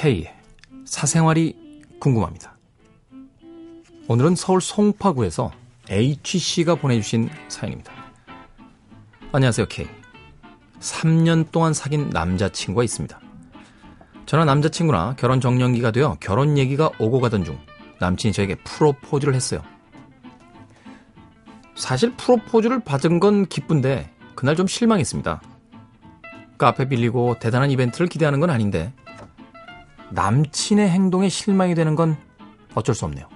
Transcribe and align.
K 0.00 0.26
사생활이 0.86 1.82
궁금합니다. 2.00 2.56
오늘은 4.08 4.34
서울 4.34 4.62
송파구에서 4.62 5.52
H씨가 5.90 6.76
보내주신 6.76 7.28
사연입니다. 7.48 7.92
안녕하세요, 9.30 9.66
K. 9.68 9.86
3년 10.78 11.50
동안 11.52 11.74
사귄 11.74 12.08
남자친구가 12.08 12.82
있습니다. 12.82 13.20
저는 14.24 14.46
남자친구나 14.46 15.16
결혼 15.18 15.38
정년기가 15.38 15.90
되어 15.90 16.16
결혼 16.18 16.56
얘기가 16.56 16.90
오고 16.98 17.20
가던 17.20 17.44
중 17.44 17.58
남친이 17.98 18.32
저에게 18.32 18.54
프로포즈를 18.54 19.34
했어요. 19.34 19.60
사실 21.74 22.16
프로포즈를 22.16 22.80
받은 22.80 23.20
건 23.20 23.44
기쁜데 23.44 24.10
그날 24.34 24.56
좀 24.56 24.66
실망했습니다. 24.66 25.42
카페 26.56 26.88
빌리고 26.88 27.38
대단한 27.38 27.70
이벤트를 27.70 28.06
기대하는 28.06 28.40
건 28.40 28.48
아닌데 28.48 28.94
남친의 30.12 30.88
행동에 30.88 31.28
실망이 31.28 31.74
되는 31.74 31.94
건 31.94 32.16
어쩔 32.74 32.94
수 32.94 33.04
없네요. 33.04 33.26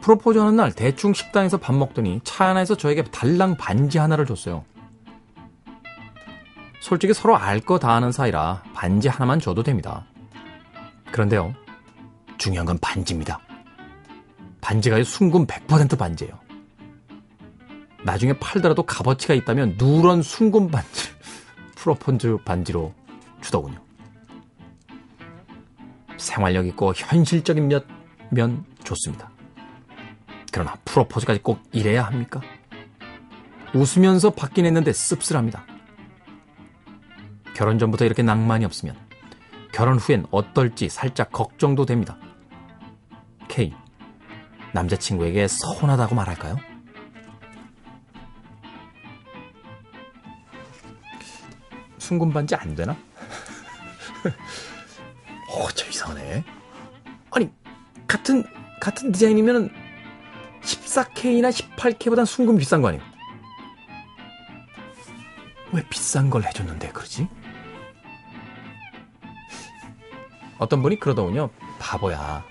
프로포즈 0.00 0.38
하는 0.38 0.56
날 0.56 0.72
대충 0.72 1.12
식당에서 1.12 1.58
밥 1.58 1.74
먹더니 1.74 2.20
차 2.24 2.46
안에서 2.46 2.76
저에게 2.76 3.04
달랑 3.04 3.56
반지 3.56 3.98
하나를 3.98 4.26
줬어요. 4.26 4.64
솔직히 6.80 7.12
서로 7.12 7.36
알 7.36 7.60
거 7.60 7.78
다 7.78 7.92
아는 7.92 8.12
사이라 8.12 8.62
반지 8.72 9.08
하나만 9.08 9.40
줘도 9.40 9.62
됩니다. 9.62 10.06
그런데요. 11.12 11.54
중요한 12.38 12.66
건 12.66 12.78
반지입니다. 12.80 13.40
반지가 14.60 15.02
순금 15.02 15.46
100% 15.46 15.98
반지예요. 15.98 16.32
나중에 18.04 18.32
팔더라도 18.38 18.84
값어치가 18.84 19.34
있다면 19.34 19.74
누런 19.76 20.22
순금 20.22 20.68
반지 20.68 21.08
프로포즈 21.76 22.38
반지로 22.44 22.94
주더군요. 23.40 23.78
생활력 26.18 26.66
있고 26.66 26.92
현실적인 26.94 27.68
몇면 28.30 28.64
좋습니다. 28.84 29.30
그러나 30.52 30.74
프로포즈까지 30.84 31.42
꼭 31.42 31.62
이래야 31.72 32.04
합니까? 32.04 32.40
웃으면서 33.74 34.30
받긴 34.30 34.66
했는데 34.66 34.92
씁쓸합니다. 34.92 35.64
결혼 37.54 37.78
전부터 37.78 38.04
이렇게 38.04 38.22
낭만이 38.22 38.64
없으면 38.64 38.96
결혼 39.72 39.98
후엔 39.98 40.26
어떨지 40.30 40.88
살짝 40.88 41.30
걱정도 41.32 41.86
됩니다. 41.86 42.16
K. 43.48 43.74
남자친구에게 44.72 45.48
서운하다고 45.48 46.14
말할까요? 46.14 46.56
순금 51.98 52.32
반지 52.32 52.54
안 52.54 52.74
되나? 52.74 52.96
이상하네. 55.98 56.44
아니, 57.30 57.50
같은, 58.06 58.44
같은 58.80 59.12
디자인이면 59.12 59.70
14K나 60.62 61.50
18K보단 61.50 62.24
순금 62.24 62.56
비싼 62.56 62.82
거 62.82 62.88
아니에요? 62.88 63.02
왜 65.72 65.84
비싼 65.90 66.30
걸 66.30 66.44
해줬는데 66.44 66.92
그러지? 66.92 67.28
어떤 70.58 70.82
분이 70.82 70.98
그러더군요. 70.98 71.50
바보야. 71.78 72.44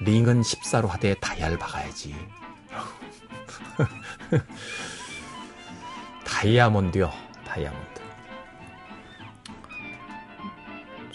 링은 0.00 0.42
14로 0.42 0.88
하되 0.88 1.14
다이아를 1.14 1.58
박아야지. 1.58 2.14
다이아몬드요. 6.24 7.10
다이아몬드. 7.46 7.91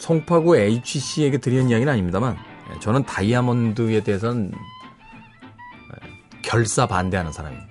송파구 0.08 0.56
HC에게 0.56 1.38
드리는 1.40 1.70
이야기는 1.70 1.92
아닙니다만 1.92 2.38
예, 2.74 2.80
저는 2.80 3.04
다이아몬드에 3.04 4.04
대해서는 4.04 4.54
예, 4.54 6.42
결사 6.42 6.88
반대하는 6.88 7.34
사람입니다. 7.34 7.68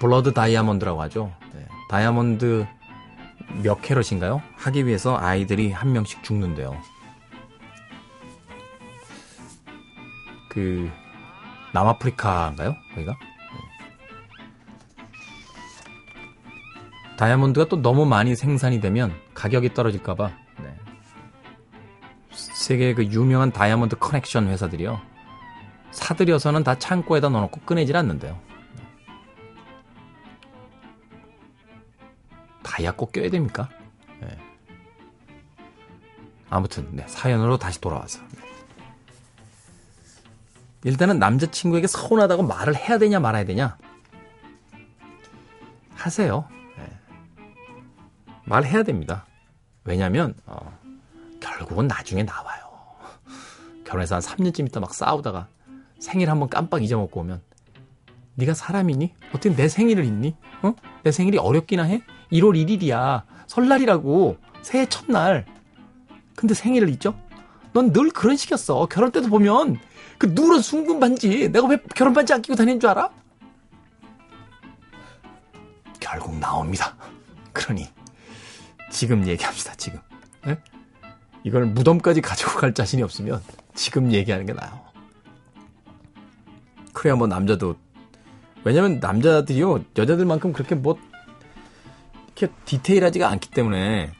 블러드 0.00 0.32
다이아몬드라고 0.32 1.00
하죠. 1.02 1.32
네. 1.52 1.64
다이아몬드 1.88 2.66
몇 3.62 3.80
캐럿인가요? 3.82 4.42
하기 4.56 4.86
위해서 4.86 5.16
아이들이 5.16 5.70
한 5.70 5.92
명씩 5.92 6.24
죽는데요. 6.24 6.76
그 10.48 10.90
남아프리카인가요? 11.72 12.74
거기가? 12.94 13.12
네. 13.12 13.18
다이아몬드가 17.16 17.68
또 17.68 17.80
너무 17.80 18.06
많이 18.06 18.34
생산이 18.34 18.80
되면 18.80 19.14
가격이 19.34 19.72
떨어질까봐 19.74 20.43
세계 22.64 22.94
그 22.94 23.04
유명한 23.04 23.52
다이아몬드 23.52 23.96
커넥션 23.98 24.48
회사들이요. 24.48 24.98
사들여서는 25.90 26.64
다 26.64 26.78
창고에다 26.78 27.28
넣어놓고 27.28 27.60
꺼내질 27.60 27.94
않는데요. 27.94 28.40
다이아 32.62 32.92
꼭 32.92 33.12
껴야 33.12 33.28
됩니까? 33.28 33.68
네. 34.18 34.38
아무튼 36.48 36.88
네, 36.92 37.04
사연으로 37.06 37.58
다시 37.58 37.82
돌아와서 37.82 38.22
네. 38.30 38.40
일단은 40.84 41.18
남자친구에게 41.18 41.86
서운하다고 41.86 42.44
말을 42.44 42.76
해야 42.76 42.96
되냐 42.96 43.20
말아야 43.20 43.44
되냐 43.44 43.76
하세요. 45.96 46.48
네. 46.78 46.98
말해야 48.46 48.84
됩니다. 48.84 49.26
왜냐하면 49.84 50.34
어, 50.46 50.78
결국은 51.40 51.88
나중에 51.88 52.22
나와요. 52.22 52.53
결혼해서 53.84 54.16
한 54.16 54.22
3년쯤 54.22 54.66
있다 54.68 54.80
막 54.80 54.94
싸우다가 54.94 55.48
생일 55.98 56.30
한번 56.30 56.48
깜빡 56.48 56.82
잊어먹고 56.82 57.20
오면 57.20 57.40
네가 58.36 58.54
사람이니? 58.54 59.14
어떻게 59.30 59.54
내 59.54 59.68
생일을 59.68 60.04
잊니? 60.04 60.36
어? 60.62 60.74
내 61.02 61.12
생일이 61.12 61.38
어렵기나 61.38 61.84
해? 61.84 62.02
1월 62.32 62.56
1일이야. 62.66 63.22
설날이라고. 63.46 64.36
새해 64.62 64.86
첫날. 64.88 65.46
근데 66.34 66.54
생일을 66.54 66.88
잊죠? 66.88 67.14
넌 67.72 67.92
늘 67.92 68.10
그런 68.10 68.36
식이었어. 68.36 68.86
결혼 68.86 69.12
때도 69.12 69.28
보면 69.28 69.78
그 70.18 70.26
누런 70.26 70.60
순금 70.62 71.00
반지 71.00 71.48
내가 71.50 71.66
왜 71.68 71.76
결혼 71.94 72.12
반지 72.12 72.32
안 72.32 72.42
끼고 72.42 72.56
다니는 72.56 72.80
줄 72.80 72.90
알아? 72.90 73.10
결국 76.00 76.36
나옵니다. 76.38 76.96
그러니 77.52 77.88
지금 78.90 79.26
얘기합시다. 79.26 79.74
지금. 79.76 80.00
네? 80.44 80.56
이걸 81.44 81.66
무덤까지 81.66 82.20
가지고 82.20 82.52
갈 82.58 82.74
자신이 82.74 83.02
없으면 83.02 83.42
지금 83.74 84.12
얘기하는 84.12 84.46
게 84.46 84.52
나아요. 84.52 84.80
그래야 86.92 87.16
뭐 87.16 87.26
남자도 87.26 87.76
왜냐면 88.64 88.98
남자들이요 89.00 89.84
여자들만큼 89.96 90.52
그렇게 90.52 90.74
뭐 90.74 90.96
이렇게 92.36 92.52
디테일하지가 92.64 93.28
않기 93.28 93.50
때문에 93.50 94.10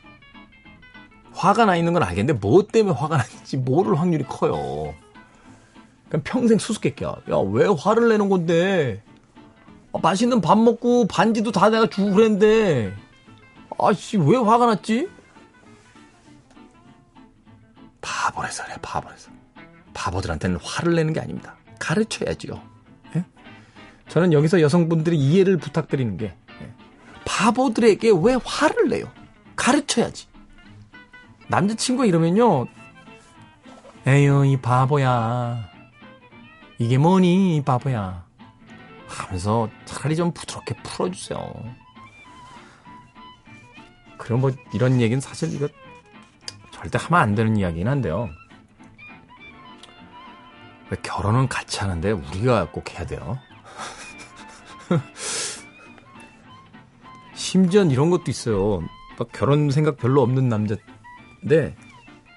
화가 1.32 1.64
나 1.64 1.76
있는 1.76 1.92
건 1.92 2.02
알겠는데 2.02 2.38
뭐 2.40 2.66
때문에 2.66 2.96
화가 2.96 3.16
나는지 3.16 3.56
모를 3.56 3.98
확률이 3.98 4.24
커요. 4.24 4.94
그냥 6.08 6.22
평생 6.24 6.58
수수께끼야. 6.58 7.16
야 7.30 7.38
왜 7.38 7.66
화를 7.66 8.08
내는 8.08 8.28
건데? 8.28 9.02
아, 9.92 9.98
맛있는 10.02 10.40
밥 10.40 10.58
먹고 10.58 11.06
반지도 11.06 11.50
다 11.52 11.70
내가 11.70 11.88
주고 11.88 12.12
그랬는데 12.14 12.94
아씨 13.78 14.16
왜 14.18 14.36
화가 14.36 14.66
났지? 14.66 15.08
바보라서 18.00 18.64
그래 18.64 18.76
바보라서. 18.82 19.30
바보들한테는 19.94 20.58
화를 20.62 20.94
내는 20.94 21.12
게 21.12 21.20
아닙니다. 21.20 21.56
가르쳐야지요. 21.78 22.60
예? 23.16 23.24
저는 24.08 24.32
여기서 24.32 24.60
여성분들이 24.60 25.16
이해를 25.16 25.56
부탁드리는 25.56 26.16
게 26.16 26.26
예. 26.26 26.74
바보들에게 27.24 28.10
왜 28.22 28.36
화를 28.44 28.88
내요? 28.88 29.06
가르쳐야지. 29.56 30.26
남자친구 31.48 32.06
이러면요. 32.06 32.66
에휴 34.06 34.44
이 34.44 34.56
바보야. 34.58 35.70
이게 36.78 36.98
뭐니 36.98 37.56
이 37.56 37.62
바보야. 37.62 38.24
하면서 39.06 39.68
차라리 39.84 40.16
좀 40.16 40.32
부드럽게 40.32 40.74
풀어주세요. 40.82 41.38
그럼 44.18 44.40
뭐 44.40 44.50
이런 44.72 45.00
얘기는 45.00 45.20
사실 45.20 45.52
이거 45.54 45.68
절대 46.72 46.98
하면 46.98 47.20
안 47.20 47.34
되는 47.34 47.56
이야기긴 47.56 47.88
한데요. 47.88 48.28
왜 50.94 50.98
결혼은 51.02 51.48
같이 51.48 51.80
하는데 51.80 52.12
우리가 52.12 52.70
꼭 52.70 52.88
해야 52.92 53.04
돼요? 53.04 53.36
심지어 57.34 57.82
이런 57.82 58.10
것도 58.10 58.24
있어요. 58.28 58.80
막 59.18 59.28
결혼 59.32 59.72
생각 59.72 59.96
별로 59.96 60.22
없는 60.22 60.48
남자인데 60.48 61.74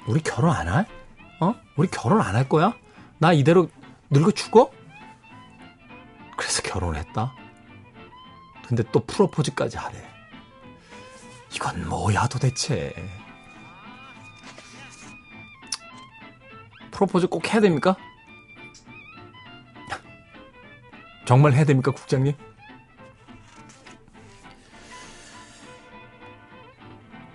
우리 0.08 0.22
결혼 0.22 0.56
안 0.56 0.68
할? 0.68 0.88
어? 1.40 1.54
우리 1.76 1.88
결혼 1.88 2.20
안 2.20 2.36
할 2.36 2.50
거야? 2.50 2.74
나 3.20 3.32
이대로 3.32 3.70
늙어 4.10 4.32
죽어? 4.32 4.72
그래서 6.36 6.64
결혼했다. 6.64 7.36
근데 8.68 8.82
또 8.92 9.06
프로포즈까지 9.06 9.78
하래. 9.78 10.04
이건 11.54 11.88
뭐야 11.88 12.28
도대체. 12.28 12.92
프로포즈 16.90 17.28
꼭 17.28 17.54
해야 17.54 17.62
됩니까? 17.62 17.96
정말 21.28 21.52
해야 21.52 21.66
됩니까, 21.66 21.92
국장님? 21.92 22.34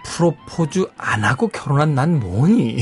프로포즈 0.02 0.86
안 0.96 1.24
하고 1.24 1.48
결혼한 1.48 1.94
난 1.94 2.18
뭐니? 2.18 2.78